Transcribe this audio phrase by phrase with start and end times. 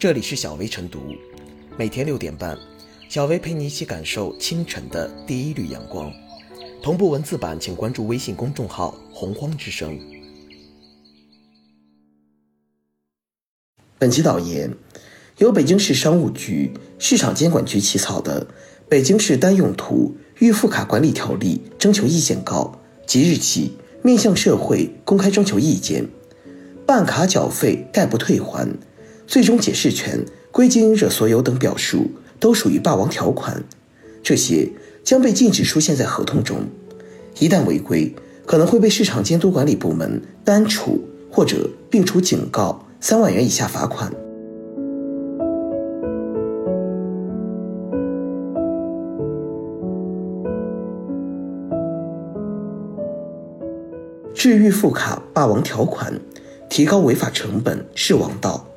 [0.00, 0.98] 这里是小薇晨读，
[1.76, 2.56] 每天六点半，
[3.10, 6.10] 小薇陪你一起感受清晨的第一缕阳光。
[6.82, 10.00] 同步文字版，请关注微信公众号“洪荒之声”。
[14.00, 14.74] 本期导言
[15.36, 18.46] 由北京市商务局市场监管局起草的
[18.88, 26.08] 《北京市单用途预付卡管理条例》征求意见稿，即日起面向社会公开征求意见。
[26.86, 28.66] 办卡缴费概不退还，
[29.30, 33.62] 最终解释权归经营者所有等表述都属于霸王条款，
[34.24, 34.68] 这些
[35.04, 36.56] 将被禁止出现在合同中。
[37.38, 38.12] 一旦违规，
[38.44, 44.12] 可能会被市场监督管理部门单处或者并处警告三万元以下罚款。
[54.34, 56.20] 治预付卡霸王条款。
[56.68, 58.69] 提高违法成本是王道。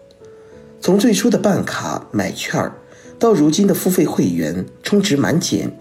[0.84, 2.76] 从最初的办卡买券儿，
[3.18, 5.72] 到如今的付费会员充值满减、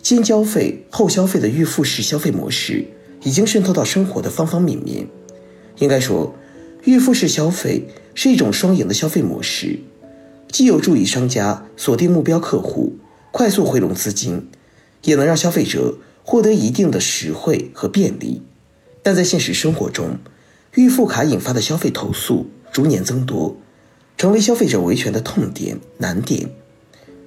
[0.00, 2.86] 先交费后消费的预付式消费模式，
[3.24, 5.08] 已经渗透到生活的方方面面。
[5.78, 6.36] 应该说，
[6.84, 9.80] 预付式消费是一种双赢的消费模式，
[10.52, 12.96] 既有助于商家锁定目标客户、
[13.32, 14.46] 快速回笼资金，
[15.02, 18.40] 也能让消费者获得一定的实惠和便利。
[19.02, 20.18] 但在现实生活中，
[20.76, 23.56] 预付卡引发的消费投诉逐年增多，
[24.16, 26.48] 成为消费者维权的痛点难点。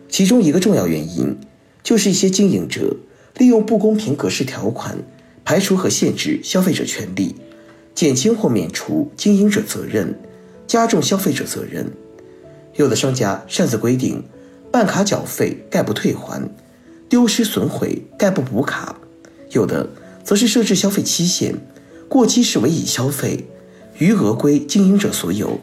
[0.09, 1.37] 其中一个重要原因，
[1.83, 2.95] 就是一些经营者
[3.37, 4.97] 利用不公平格式条款，
[5.43, 7.35] 排除和限制消费者权利，
[7.93, 10.17] 减轻或免除经营者责任，
[10.65, 11.91] 加重消费者责任。
[12.75, 14.23] 有的商家擅自规定，
[14.71, 16.49] 办卡缴费概不退还，
[17.09, 18.95] 丢失损毁概不补卡；
[19.51, 19.89] 有的
[20.23, 21.55] 则是设置消费期限。
[22.07, 23.45] 过期视为已消费，
[23.97, 25.59] 余额归经营者所有；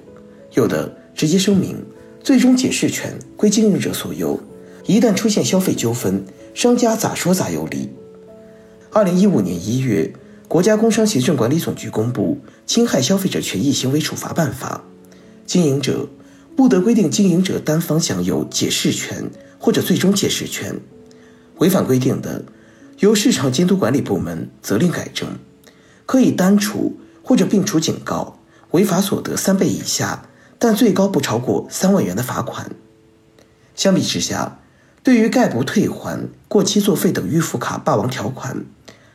[0.55, 1.77] 有的直接声明，
[2.23, 4.41] 最终解释权归经营者所有。
[4.87, 7.91] 一旦出现消费纠纷，商家咋说咋有理。
[8.91, 10.13] 二零一五年一月，
[10.47, 14.85] 国家工商行政管理总局公布《侵害消费者权益行为处罚办法》，
[15.47, 16.09] 经营者
[16.55, 20.79] 不得规定经营者单方享有解释权或者最终解释权，
[21.59, 22.45] 违反规定的，
[22.99, 25.29] 由市场监督管理部门责令改正。
[26.07, 28.39] 可以单处或者并处警告，
[28.73, 30.29] 违法所得三倍以下，
[30.59, 32.71] 但最高不超过三万元的罚款。
[33.75, 34.59] 相比之下，
[35.03, 38.65] 对于概不退还、过期作废等预付卡霸王条款，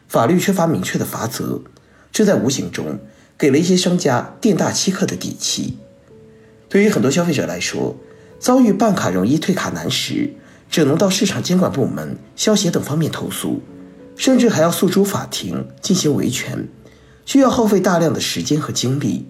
[0.07, 1.61] 法律缺乏明确的罚则，
[2.11, 2.99] 这在无形中
[3.37, 5.77] 给了一些商家店大欺客的底气。
[6.67, 7.95] 对于很多消费者来说，
[8.39, 10.33] 遭遇办卡容易退卡难时，
[10.69, 13.61] 只能到市场监管部门、消协等方面投诉，
[14.15, 16.67] 甚至还要诉诸法庭进行维权。
[17.25, 19.27] 需要耗费大量的时间和精力，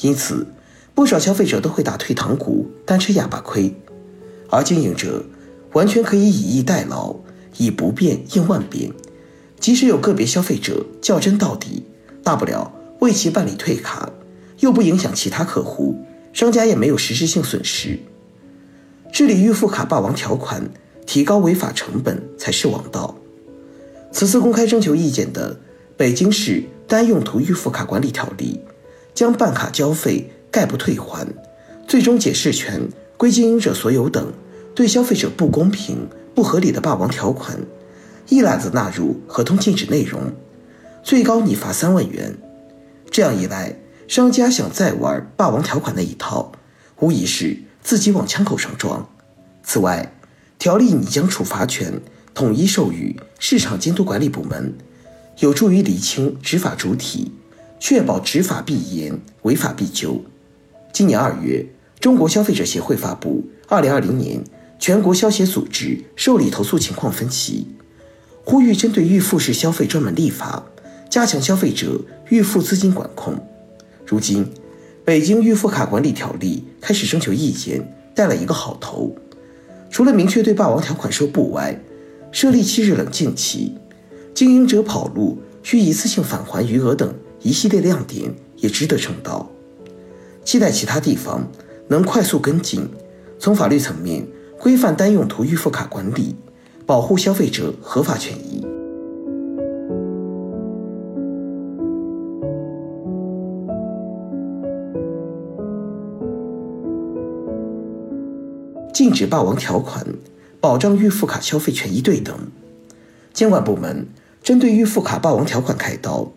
[0.00, 0.46] 因此
[0.94, 3.74] 不少消费者都会打退堂鼓，单吃哑巴亏。
[4.48, 5.24] 而经营者
[5.72, 7.16] 完全可以以逸待劳，
[7.56, 8.92] 以不变应万变。
[9.58, 11.84] 即使有个别消费者较真到底，
[12.22, 14.10] 大不了为其办理退卡，
[14.58, 15.98] 又不影响其他客户，
[16.32, 17.98] 商家也没有实质性损失。
[19.12, 20.70] 治理预付卡霸王条款，
[21.06, 23.16] 提高违法成本才是王道。
[24.12, 25.58] 此次公开征求意见的
[25.96, 26.64] 北京市。
[26.90, 28.58] 单用途预付卡管理条例
[29.14, 31.26] 将办卡交费概不退还、
[31.86, 34.32] 最终解释权归经营者所有等
[34.74, 37.58] 对消费者不公平、不合理的霸王条款
[38.28, 40.32] 一揽子纳入合同禁止内容，
[41.02, 42.36] 最高拟罚三万元。
[43.10, 46.52] 这样一来，商家想再玩霸王条款那一套，
[47.00, 49.08] 无疑是自己往枪口上撞。
[49.62, 50.14] 此外，
[50.58, 52.00] 条例拟将处罚权
[52.34, 54.74] 统一授予市场监督管理部门。
[55.40, 57.32] 有助于理清执法主体，
[57.78, 60.22] 确保执法必严、违法必究。
[60.92, 61.64] 今年二月，
[62.00, 64.42] 中国消费者协会发布《二零二零年
[64.78, 67.66] 全国消协组织受理投诉情况分析》，
[68.44, 70.64] 呼吁针对预付式消费专门立法，
[71.08, 73.34] 加强消费者预付资金管控。
[74.04, 74.46] 如今，
[75.04, 77.80] 北京预付卡管理条例开始征求意见，
[78.14, 79.14] 带了一个好头。
[79.90, 81.80] 除了明确对霸王条款说不外，
[82.32, 83.74] 设立七日冷静期。
[84.32, 87.12] 经营者跑路需一次性返还余额等
[87.42, 89.50] 一系列亮点也值得称道，
[90.44, 91.46] 期待其他地方
[91.88, 92.88] 能快速跟进，
[93.38, 94.26] 从法律层面
[94.58, 96.34] 规范单用途预付卡管理，
[96.84, 98.66] 保护消费者合法权益。
[108.92, 110.04] 禁止霸王条款，
[110.60, 112.36] 保障预付卡消费权益对等。
[113.32, 114.08] 监管部门
[114.42, 116.32] 针对预付卡霸王条款开刀，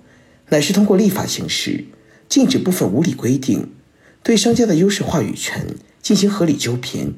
[0.50, 1.86] 乃是通过立法形式
[2.30, 3.72] 禁止部分无理规定，
[4.24, 5.68] 对商家的优势话语权
[6.02, 7.14] 进行合理纠偏，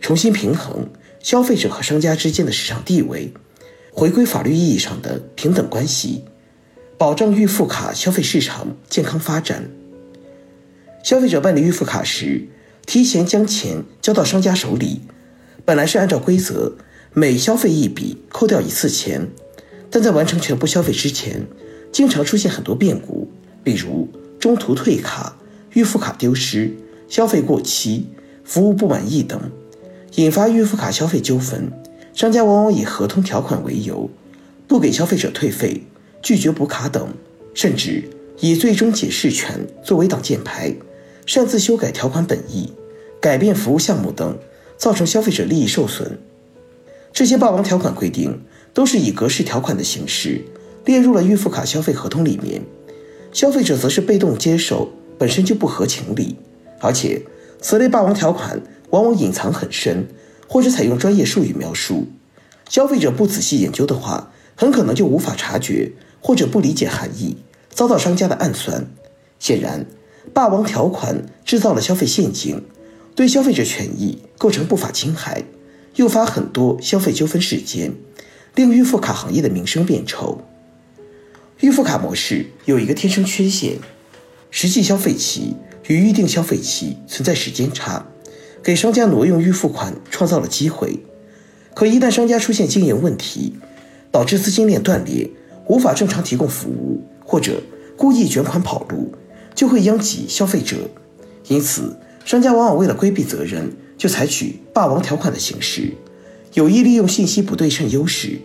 [0.00, 0.88] 重新平衡
[1.20, 3.32] 消费者和商家之间的市场地位，
[3.92, 6.24] 回归法律意义上的平等关系，
[6.98, 9.70] 保障预付卡消费市场健康发展。
[11.04, 12.48] 消费者办理预付卡时，
[12.86, 15.02] 提前将钱交到商家手里，
[15.64, 16.76] 本来是按照规则
[17.12, 19.28] 每消费一笔扣掉一次钱，
[19.90, 21.46] 但在完成全部消费之前，
[21.92, 23.30] 经常出现很多变故，
[23.62, 24.08] 比如
[24.40, 25.36] 中途退卡、
[25.72, 26.70] 预付卡丢失。
[27.08, 28.06] 消费过期、
[28.42, 29.38] 服务不满意等，
[30.14, 31.70] 引发预付卡消费纠纷。
[32.14, 34.08] 商家往往以合同条款为由，
[34.66, 35.82] 不给消费者退费、
[36.22, 37.08] 拒绝补卡等，
[37.52, 38.08] 甚至
[38.40, 40.74] 以最终解释权作为挡箭牌，
[41.26, 42.72] 擅自修改条款本意、
[43.20, 44.38] 改变服务项目等，
[44.78, 46.18] 造成消费者利益受损。
[47.12, 48.40] 这些霸王条款规定
[48.72, 50.40] 都是以格式条款的形式
[50.86, 52.62] 列入了预付卡消费合同里面，
[53.34, 56.36] 消费者则是被动接受，本身就不合情理。
[56.80, 57.22] 而且，
[57.60, 58.60] 此类霸王条款
[58.90, 60.08] 往往隐藏很深，
[60.48, 62.08] 或者采用专业术语描述，
[62.68, 67.36] 消费者不仔细研究的话，很可能就无法察觉或者不理解含义，
[67.70, 68.86] 遭到商家的暗算。
[69.38, 69.86] 显然，
[70.32, 72.64] 霸王条款制造了消费陷阱，
[73.14, 75.44] 对消费者权益构成不法侵害，
[75.96, 77.92] 诱发很多消费纠纷事件，
[78.54, 80.40] 令预付卡行业的名声变臭。
[81.60, 83.78] 预付卡模式有一个天生缺陷，
[84.52, 85.56] 实际消费期。
[85.88, 88.06] 与预定消费期存在时间差，
[88.62, 91.00] 给商家挪用预付款创造了机会。
[91.74, 93.54] 可一旦商家出现经营问题，
[94.12, 95.28] 导致资金链断裂，
[95.66, 97.60] 无法正常提供服务，或者
[97.96, 99.12] 故意卷款跑路，
[99.56, 100.76] 就会殃及消费者。
[101.48, 103.68] 因此，商家往往为了规避责任，
[103.98, 105.92] 就采取霸王条款的形式，
[106.54, 108.38] 有意利用信息不对称优势，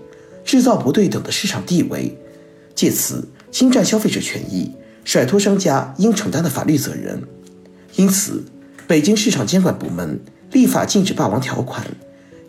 [0.44, 2.18] 制造不对等的市场地位，
[2.74, 4.72] 借此侵占消费者权益。
[5.08, 7.24] 甩脱商家应承担的法律责任，
[7.96, 8.44] 因此，
[8.88, 10.20] 北京市场监管部门
[10.52, 11.88] 立法禁止霸王条款，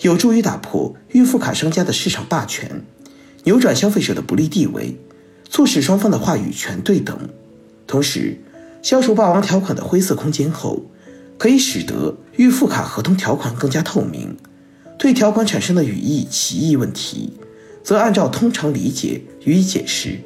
[0.01, 2.83] 有助于打破预付卡商家的市场霸权，
[3.45, 4.97] 扭转消费者的不利地位，
[5.49, 7.17] 促使双方的话语权对等。
[7.87, 8.37] 同时，
[8.83, 10.83] 消除霸王条款的灰色空间后，
[11.39, 14.37] 可以使得预付卡合同条款更加透明。
[14.99, 17.35] 对条款产生的语义歧义问题，
[17.85, 20.19] 则按照通常理解予以解释。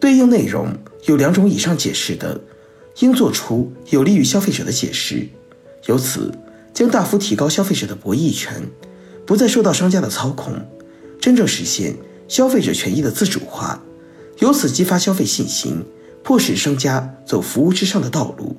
[0.00, 0.68] 对应内容
[1.04, 2.40] 有两种以上解释的，
[2.98, 5.26] 应做出有利于消费者的解释，
[5.86, 6.32] 由此
[6.74, 8.62] 将大幅提高消费者的博弈权，
[9.24, 10.54] 不再受到商家的操控，
[11.20, 11.96] 真正实现
[12.26, 13.82] 消费者权益的自主化，
[14.38, 15.84] 由此激发消费信心，
[16.22, 18.56] 迫使商家走服务至上的道路，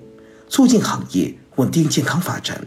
[0.47, 2.65] 促进行业稳定健康发展。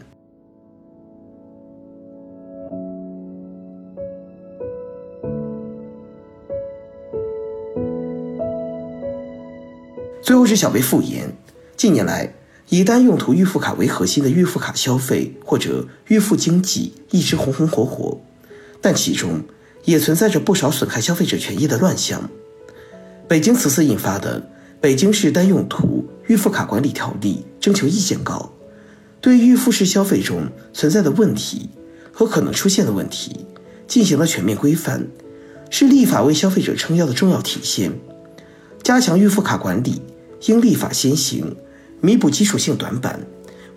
[10.23, 11.37] 最后是小贝复言，
[11.77, 12.33] 近年来
[12.69, 18.21] 以单用途预付卡为核心的预付卡消费或者预付经济一直红红火火，
[18.81, 19.43] 但其中
[19.85, 22.31] 也存在着不少损害消费者权益的乱象。
[23.27, 24.41] 北京此次引发的
[24.81, 28.53] 《北京市单用途预付卡管理条例》征求意见稿，
[29.21, 31.69] 对预付式消费中存在的问题
[32.13, 33.45] 和可能出现的问题
[33.89, 35.09] 进行了全面规范，
[35.69, 37.93] 是立法为消费者撑腰的重要体现。
[38.83, 40.01] 加强预付卡管理。
[40.47, 41.57] 应立法先行
[42.01, 43.21] 弥补基础性短板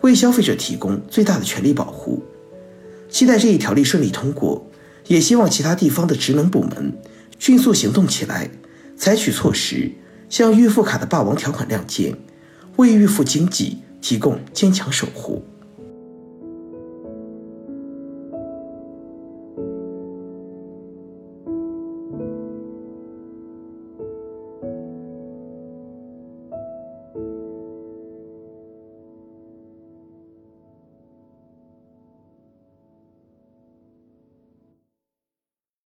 [0.02, 2.24] 为消费者提供最大的权利保护。
[3.10, 4.66] 期待这一条例顺利通过
[5.08, 6.94] 也希望其他地方的职能部门
[7.38, 8.50] 迅速行动起来
[8.98, 9.92] 采取措施
[10.30, 12.18] 向预付卡的霸王条款亮剑
[12.78, 15.44] 为预付经济提供坚强守护。